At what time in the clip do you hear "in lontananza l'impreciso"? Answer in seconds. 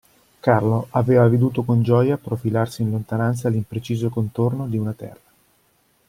2.81-4.09